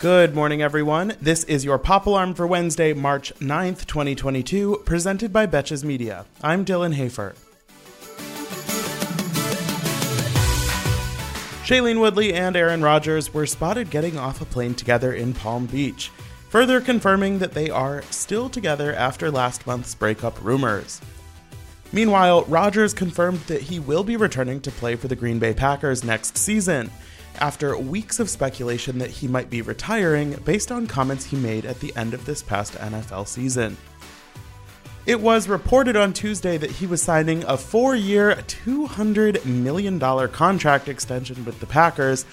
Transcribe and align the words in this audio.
Good 0.00 0.34
morning, 0.34 0.62
everyone. 0.62 1.14
This 1.20 1.44
is 1.44 1.62
your 1.62 1.76
Pop 1.76 2.06
Alarm 2.06 2.32
for 2.32 2.46
Wednesday, 2.46 2.94
March 2.94 3.34
9th, 3.34 3.84
2022, 3.84 4.84
presented 4.86 5.30
by 5.30 5.46
Betches 5.46 5.84
Media. 5.84 6.24
I'm 6.40 6.64
Dylan 6.64 6.94
Hafer. 6.94 7.34
Shailene 11.66 12.00
Woodley 12.00 12.32
and 12.32 12.56
Aaron 12.56 12.80
Rodgers 12.80 13.34
were 13.34 13.44
spotted 13.44 13.90
getting 13.90 14.16
off 14.16 14.40
a 14.40 14.46
plane 14.46 14.72
together 14.72 15.12
in 15.12 15.34
Palm 15.34 15.66
Beach, 15.66 16.08
further 16.48 16.80
confirming 16.80 17.38
that 17.40 17.52
they 17.52 17.68
are 17.68 18.00
still 18.04 18.48
together 18.48 18.94
after 18.94 19.30
last 19.30 19.66
month's 19.66 19.94
breakup 19.94 20.42
rumors. 20.42 21.02
Meanwhile, 21.92 22.44
Rodgers 22.44 22.94
confirmed 22.94 23.40
that 23.48 23.60
he 23.60 23.78
will 23.78 24.02
be 24.02 24.16
returning 24.16 24.62
to 24.62 24.70
play 24.70 24.96
for 24.96 25.08
the 25.08 25.16
Green 25.16 25.38
Bay 25.38 25.52
Packers 25.52 26.02
next 26.02 26.38
season 26.38 26.90
after 27.40 27.76
weeks 27.76 28.20
of 28.20 28.30
speculation 28.30 28.98
that 28.98 29.10
he 29.10 29.28
might 29.28 29.50
be 29.50 29.62
retiring 29.62 30.36
based 30.44 30.70
on 30.70 30.86
comments 30.86 31.24
he 31.24 31.36
made 31.36 31.64
at 31.64 31.80
the 31.80 31.94
end 31.96 32.14
of 32.14 32.24
this 32.26 32.42
past 32.42 32.74
NFL 32.74 33.26
season. 33.26 33.76
It 35.06 35.20
was 35.20 35.48
reported 35.48 35.96
on 35.96 36.12
Tuesday 36.12 36.58
that 36.58 36.70
he 36.70 36.86
was 36.86 37.02
signing 37.02 37.42
a 37.44 37.56
four 37.56 37.96
year, 37.96 38.34
$200 38.34 39.44
million 39.46 39.98
contract 40.28 40.88
extension 40.88 41.44
with 41.44 41.58
the 41.58 41.66
Packers, 41.66 42.24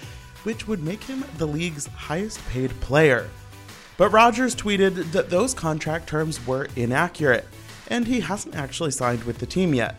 which 0.44 0.68
would 0.68 0.84
make 0.84 1.04
him 1.04 1.24
the 1.38 1.48
league's 1.48 1.88
highest 1.88 2.46
paid 2.50 2.70
player. 2.82 3.30
But 3.98 4.10
Rodgers 4.10 4.56
tweeted 4.56 5.12
that 5.14 5.30
those 5.30 5.54
contract 5.54 6.08
terms 6.08 6.46
were 6.46 6.68
inaccurate, 6.76 7.48
and 7.88 8.06
he 8.06 8.20
hasn't 8.20 8.56
actually 8.56 8.92
signed 8.92 9.24
with 9.24 9.40
the 9.40 9.46
team 9.46 9.74
yet. 9.74 9.96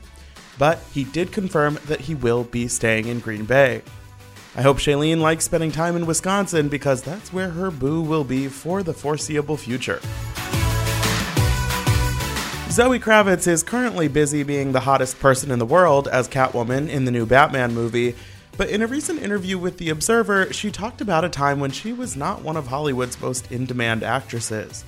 But 0.59 0.79
he 0.93 1.05
did 1.05 1.33
confirm 1.33 1.79
that 1.87 2.03
he 2.03 2.15
will 2.15 2.45
be 2.45 2.69
staying 2.69 3.09
in 3.09 3.21
Green 3.21 3.45
Bay. 3.45 3.83
I 4.59 4.63
hope 4.63 4.79
Shailene 4.79 5.21
likes 5.21 5.45
spending 5.45 5.71
time 5.71 5.95
in 5.95 6.05
Wisconsin 6.05 6.69
because 6.69 7.01
that's 7.01 7.33
where 7.33 7.51
her 7.51 7.71
boo 7.71 8.03
will 8.03 8.25
be 8.25 8.49
for 8.49 8.83
the 8.83 8.93
foreseeable 8.93 9.57
future. 9.57 10.01
Zoe 12.69 12.99
Kravitz 12.99 13.47
is 13.47 13.63
currently 13.63 14.09
busy 14.09 14.43
being 14.43 14.73
the 14.73 14.81
hottest 14.81 15.21
person 15.21 15.53
in 15.53 15.61
the 15.61 15.65
world 15.65 16.09
as 16.09 16.27
Catwoman 16.27 16.89
in 16.89 17.05
the 17.05 17.13
new 17.13 17.25
Batman 17.25 17.73
movie, 17.73 18.17
but 18.57 18.69
in 18.69 18.83
a 18.83 18.89
recent 18.89 19.23
interview 19.23 19.59
with 19.59 19.79
The 19.79 19.91
Observer, 19.91 20.53
she 20.53 20.73
talked 20.73 21.01
about 21.01 21.25
a 21.25 21.29
time 21.29 21.61
when 21.61 21.71
she 21.71 21.93
was 21.93 22.17
not 22.17 22.43
one 22.43 22.57
of 22.57 22.67
Hollywood's 22.67 23.21
most 23.21 23.53
in 23.53 23.65
demand 23.65 24.03
actresses. 24.03 24.85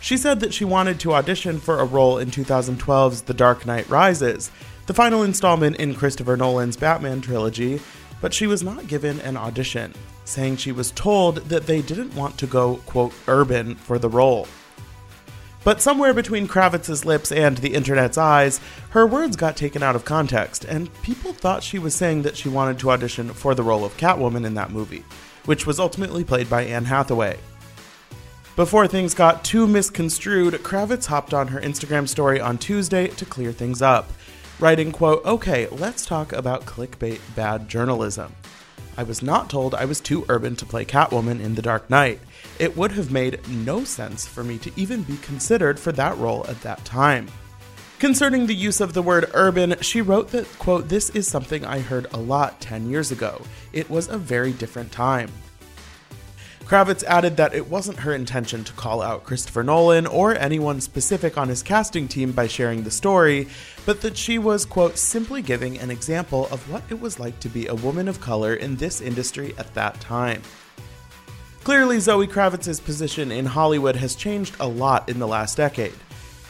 She 0.00 0.16
said 0.16 0.40
that 0.40 0.52
she 0.52 0.64
wanted 0.64 0.98
to 1.00 1.14
audition 1.14 1.60
for 1.60 1.78
a 1.78 1.84
role 1.84 2.18
in 2.18 2.32
2012's 2.32 3.22
The 3.22 3.34
Dark 3.34 3.64
Knight 3.64 3.88
Rises, 3.88 4.50
the 4.86 4.94
final 4.94 5.22
installment 5.22 5.76
in 5.76 5.94
Christopher 5.94 6.36
Nolan's 6.36 6.76
Batman 6.76 7.20
trilogy, 7.20 7.80
but 8.20 8.34
she 8.34 8.46
was 8.46 8.62
not 8.62 8.88
given 8.88 9.20
an 9.20 9.36
audition, 9.36 9.92
saying 10.24 10.56
she 10.56 10.72
was 10.72 10.90
told 10.92 11.36
that 11.48 11.66
they 11.66 11.82
didn't 11.82 12.14
want 12.14 12.38
to 12.38 12.46
go, 12.46 12.76
quote, 12.86 13.12
urban 13.28 13.74
for 13.74 13.98
the 13.98 14.08
role. 14.08 14.48
But 15.64 15.82
somewhere 15.82 16.14
between 16.14 16.46
Kravitz's 16.46 17.04
lips 17.04 17.32
and 17.32 17.58
the 17.58 17.74
internet's 17.74 18.16
eyes, 18.16 18.60
her 18.90 19.04
words 19.04 19.34
got 19.34 19.56
taken 19.56 19.82
out 19.82 19.96
of 19.96 20.04
context, 20.04 20.64
and 20.64 20.92
people 21.02 21.32
thought 21.32 21.64
she 21.64 21.80
was 21.80 21.92
saying 21.92 22.22
that 22.22 22.36
she 22.36 22.48
wanted 22.48 22.78
to 22.78 22.90
audition 22.92 23.30
for 23.30 23.52
the 23.54 23.64
role 23.64 23.84
of 23.84 23.96
Catwoman 23.96 24.46
in 24.46 24.54
that 24.54 24.70
movie, 24.70 25.04
which 25.44 25.66
was 25.66 25.80
ultimately 25.80 26.22
played 26.22 26.48
by 26.48 26.62
Anne 26.62 26.84
Hathaway. 26.84 27.38
Before 28.54 28.86
things 28.86 29.12
got 29.12 29.44
too 29.44 29.66
misconstrued, 29.66 30.54
Kravitz 30.54 31.06
hopped 31.06 31.34
on 31.34 31.48
her 31.48 31.60
Instagram 31.60 32.08
story 32.08 32.40
on 32.40 32.58
Tuesday 32.58 33.08
to 33.08 33.26
clear 33.26 33.52
things 33.52 33.82
up 33.82 34.10
writing, 34.58 34.92
quote, 34.92 35.24
Okay, 35.24 35.66
let's 35.68 36.06
talk 36.06 36.32
about 36.32 36.64
clickbait 36.64 37.20
bad 37.34 37.68
journalism. 37.68 38.34
I 38.96 39.02
was 39.02 39.22
not 39.22 39.50
told 39.50 39.74
I 39.74 39.84
was 39.84 40.00
too 40.00 40.24
urban 40.28 40.56
to 40.56 40.64
play 40.66 40.84
Catwoman 40.84 41.40
in 41.40 41.54
The 41.54 41.62
Dark 41.62 41.90
Knight. 41.90 42.20
It 42.58 42.76
would 42.76 42.92
have 42.92 43.12
made 43.12 43.46
no 43.48 43.84
sense 43.84 44.26
for 44.26 44.42
me 44.42 44.56
to 44.58 44.72
even 44.76 45.02
be 45.02 45.18
considered 45.18 45.78
for 45.78 45.92
that 45.92 46.16
role 46.16 46.46
at 46.48 46.62
that 46.62 46.84
time. 46.84 47.28
Concerning 47.98 48.46
the 48.46 48.54
use 48.54 48.80
of 48.80 48.94
the 48.94 49.02
word 49.02 49.30
urban, 49.34 49.76
she 49.80 50.00
wrote 50.00 50.28
that, 50.28 50.46
quote, 50.58 50.88
This 50.88 51.10
is 51.10 51.28
something 51.28 51.64
I 51.64 51.80
heard 51.80 52.06
a 52.12 52.18
lot 52.18 52.60
10 52.60 52.90
years 52.90 53.10
ago. 53.10 53.42
It 53.72 53.88
was 53.90 54.08
a 54.08 54.18
very 54.18 54.52
different 54.52 54.92
time. 54.92 55.30
Kravitz 56.66 57.04
added 57.04 57.36
that 57.36 57.54
it 57.54 57.70
wasn't 57.70 58.00
her 58.00 58.12
intention 58.12 58.64
to 58.64 58.72
call 58.72 59.00
out 59.00 59.22
Christopher 59.22 59.62
Nolan 59.62 60.04
or 60.04 60.36
anyone 60.36 60.80
specific 60.80 61.38
on 61.38 61.48
his 61.48 61.62
casting 61.62 62.08
team 62.08 62.32
by 62.32 62.48
sharing 62.48 62.82
the 62.82 62.90
story, 62.90 63.46
but 63.84 64.00
that 64.00 64.16
she 64.16 64.38
was, 64.38 64.64
quote, 64.64 64.98
simply 64.98 65.42
giving 65.42 65.78
an 65.78 65.92
example 65.92 66.48
of 66.50 66.68
what 66.68 66.82
it 66.90 67.00
was 67.00 67.20
like 67.20 67.38
to 67.38 67.48
be 67.48 67.68
a 67.68 67.74
woman 67.76 68.08
of 68.08 68.20
color 68.20 68.54
in 68.54 68.74
this 68.74 69.00
industry 69.00 69.54
at 69.58 69.72
that 69.74 70.00
time. 70.00 70.42
Clearly, 71.62 72.00
Zoe 72.00 72.26
Kravitz's 72.26 72.80
position 72.80 73.30
in 73.30 73.46
Hollywood 73.46 73.94
has 73.94 74.16
changed 74.16 74.56
a 74.58 74.66
lot 74.66 75.08
in 75.08 75.20
the 75.20 75.28
last 75.28 75.56
decade. 75.56 75.94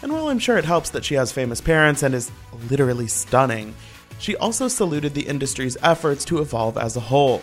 And 0.01 0.11
while 0.11 0.29
I'm 0.29 0.39
sure 0.39 0.57
it 0.57 0.65
helps 0.65 0.89
that 0.91 1.05
she 1.05 1.15
has 1.17 1.31
famous 1.31 1.61
parents 1.61 2.03
and 2.03 2.15
is 2.15 2.31
literally 2.71 3.07
stunning, 3.07 3.75
she 4.19 4.35
also 4.37 4.69
saluted 4.69 5.13
the 5.13 5.27
industry's 5.27 5.77
efforts 5.83 6.25
to 6.27 6.41
evolve 6.41 6.79
as 6.79 6.97
a 6.97 7.01
whole. 7.01 7.43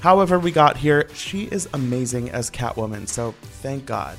However, 0.00 0.38
we 0.38 0.50
got 0.50 0.76
here, 0.76 1.08
she 1.14 1.44
is 1.44 1.68
amazing 1.72 2.30
as 2.30 2.50
Catwoman, 2.50 3.08
so 3.08 3.34
thank 3.62 3.86
God. 3.86 4.16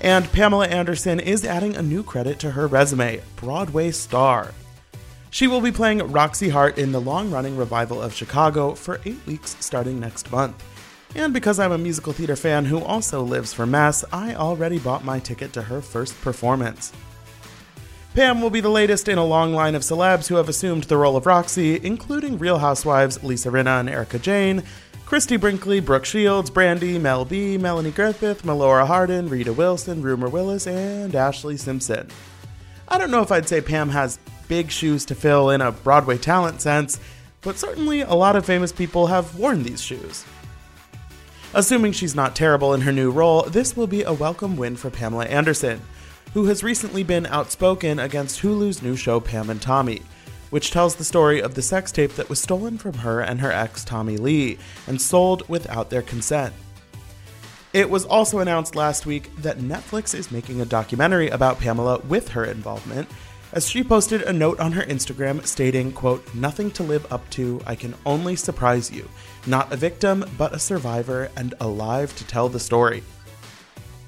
And 0.00 0.30
Pamela 0.32 0.66
Anderson 0.66 1.20
is 1.20 1.44
adding 1.44 1.76
a 1.76 1.82
new 1.82 2.02
credit 2.02 2.38
to 2.40 2.50
her 2.50 2.66
resume 2.66 3.20
Broadway 3.36 3.90
star. 3.90 4.52
She 5.30 5.46
will 5.46 5.60
be 5.60 5.72
playing 5.72 5.98
Roxie 6.10 6.50
Hart 6.50 6.76
in 6.76 6.92
the 6.92 7.00
long 7.00 7.30
running 7.30 7.56
revival 7.56 8.02
of 8.02 8.12
Chicago 8.12 8.74
for 8.74 9.00
eight 9.04 9.24
weeks 9.26 9.56
starting 9.60 10.00
next 10.00 10.30
month. 10.32 10.62
And 11.14 11.32
because 11.32 11.58
I'm 11.58 11.72
a 11.72 11.78
musical 11.78 12.12
theater 12.12 12.36
fan 12.36 12.64
who 12.64 12.80
also 12.80 13.22
lives 13.22 13.52
for 13.52 13.66
Mass, 13.66 14.04
I 14.12 14.34
already 14.34 14.78
bought 14.78 15.04
my 15.04 15.18
ticket 15.18 15.52
to 15.52 15.62
her 15.62 15.80
first 15.80 16.20
performance. 16.20 16.92
Pam 18.14 18.42
will 18.42 18.50
be 18.50 18.60
the 18.60 18.68
latest 18.68 19.08
in 19.08 19.16
a 19.16 19.24
long 19.24 19.54
line 19.54 19.74
of 19.74 19.80
celebs 19.80 20.28
who 20.28 20.34
have 20.34 20.46
assumed 20.46 20.84
the 20.84 20.98
role 20.98 21.16
of 21.16 21.24
Roxie, 21.24 21.82
including 21.82 22.36
Real 22.36 22.58
Housewives 22.58 23.24
Lisa 23.24 23.48
Rinna 23.48 23.80
and 23.80 23.88
Erika 23.88 24.18
Jayne, 24.18 24.62
Christie 25.06 25.38
Brinkley, 25.38 25.80
Brooke 25.80 26.04
Shields, 26.04 26.50
Brandy, 26.50 26.98
Mel 26.98 27.24
B, 27.24 27.56
Melanie 27.56 27.90
Griffith, 27.90 28.42
Melora 28.42 28.86
Hardin, 28.86 29.30
Rita 29.30 29.54
Wilson, 29.54 30.02
Rumer 30.02 30.28
Willis, 30.28 30.66
and 30.66 31.14
Ashlee 31.14 31.58
Simpson. 31.58 32.06
I 32.86 32.98
don't 32.98 33.10
know 33.10 33.22
if 33.22 33.32
I'd 33.32 33.48
say 33.48 33.62
Pam 33.62 33.88
has 33.88 34.18
big 34.46 34.70
shoes 34.70 35.06
to 35.06 35.14
fill 35.14 35.48
in 35.48 35.62
a 35.62 35.72
Broadway 35.72 36.18
talent 36.18 36.60
sense, 36.60 37.00
but 37.40 37.56
certainly 37.56 38.02
a 38.02 38.12
lot 38.12 38.36
of 38.36 38.44
famous 38.44 38.72
people 38.72 39.06
have 39.06 39.36
worn 39.36 39.62
these 39.62 39.80
shoes. 39.80 40.26
Assuming 41.54 41.92
she's 41.92 42.14
not 42.14 42.36
terrible 42.36 42.74
in 42.74 42.82
her 42.82 42.92
new 42.92 43.10
role, 43.10 43.44
this 43.44 43.74
will 43.74 43.86
be 43.86 44.02
a 44.02 44.12
welcome 44.12 44.58
win 44.58 44.76
for 44.76 44.90
Pamela 44.90 45.24
Anderson 45.24 45.80
who 46.34 46.46
has 46.46 46.62
recently 46.62 47.02
been 47.02 47.26
outspoken 47.26 47.98
against 47.98 48.40
Hulu's 48.40 48.82
new 48.82 48.96
show 48.96 49.20
Pam 49.20 49.50
and 49.50 49.60
Tommy, 49.60 50.02
which 50.50 50.70
tells 50.70 50.94
the 50.94 51.04
story 51.04 51.40
of 51.40 51.54
the 51.54 51.62
sex 51.62 51.92
tape 51.92 52.14
that 52.14 52.28
was 52.28 52.40
stolen 52.40 52.78
from 52.78 52.94
her 52.94 53.20
and 53.20 53.40
her 53.40 53.52
ex 53.52 53.84
Tommy 53.84 54.16
Lee 54.16 54.58
and 54.86 55.00
sold 55.00 55.48
without 55.48 55.90
their 55.90 56.02
consent. 56.02 56.54
It 57.72 57.88
was 57.88 58.04
also 58.04 58.40
announced 58.40 58.76
last 58.76 59.06
week 59.06 59.34
that 59.38 59.60
Netflix 59.60 60.14
is 60.14 60.30
making 60.30 60.60
a 60.60 60.66
documentary 60.66 61.28
about 61.28 61.58
Pamela 61.58 62.00
with 62.00 62.28
her 62.28 62.44
involvement, 62.44 63.08
as 63.54 63.68
she 63.68 63.82
posted 63.82 64.22
a 64.22 64.32
note 64.32 64.60
on 64.60 64.72
her 64.72 64.82
Instagram 64.82 65.46
stating, 65.46 65.92
quote, 65.92 66.34
"Nothing 66.34 66.70
to 66.72 66.82
live 66.82 67.10
up 67.10 67.28
to. 67.30 67.60
I 67.66 67.74
can 67.74 67.94
only 68.04 68.36
surprise 68.36 68.90
you. 68.90 69.08
Not 69.46 69.72
a 69.72 69.76
victim, 69.76 70.24
but 70.36 70.54
a 70.54 70.58
survivor 70.58 71.30
and 71.36 71.54
alive 71.60 72.14
to 72.16 72.24
tell 72.24 72.48
the 72.48 72.60
story." 72.60 73.02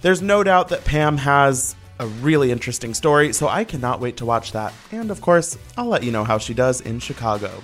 There's 0.02 0.20
no 0.20 0.42
doubt 0.42 0.68
that 0.68 0.84
Pam 0.84 1.16
has 1.18 1.74
a 1.98 2.06
really 2.06 2.50
interesting 2.50 2.94
story, 2.94 3.32
so 3.32 3.48
I 3.48 3.64
cannot 3.64 4.00
wait 4.00 4.16
to 4.18 4.26
watch 4.26 4.52
that. 4.52 4.72
And 4.90 5.10
of 5.10 5.20
course, 5.20 5.58
I'll 5.76 5.86
let 5.86 6.02
you 6.02 6.12
know 6.12 6.24
how 6.24 6.38
she 6.38 6.54
does 6.54 6.80
in 6.80 6.98
Chicago. 6.98 7.62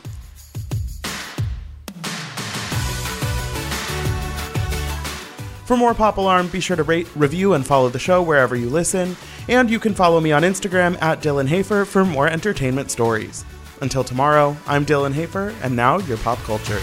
For 5.67 5.77
more 5.77 5.95
Pop 5.95 6.17
Alarm, 6.17 6.49
be 6.49 6.59
sure 6.59 6.77
to 6.77 6.83
rate, 6.83 7.07
review, 7.15 7.55
and 7.55 7.65
follow 7.65 7.89
the 7.89 7.99
show 7.99 8.23
wherever 8.23 8.57
you 8.57 8.69
listen. 8.69 9.17
And 9.49 9.71
you 9.71 9.79
can 9.79 9.95
follow 9.95 10.21
me 10.21 10.33
on 10.33 10.43
Instagram 10.43 11.01
at 11.01 11.23
Dylan 11.23 11.47
Hafer 11.47 11.85
for 11.85 12.05
more 12.05 12.27
entertainment 12.27 12.91
stories. 12.91 13.45
Until 13.81 14.05
tomorrow, 14.05 14.57
I'm 14.67 14.85
Dylan 14.85 15.13
Hafer, 15.13 15.55
and 15.63 15.77
now 15.77 15.99
your 15.99 16.19
pop 16.19 16.39
culture. 16.39 16.81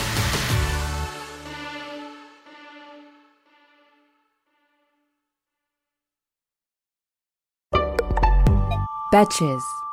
Betches. 9.10 9.84